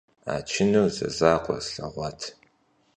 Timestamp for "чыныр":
0.49-0.87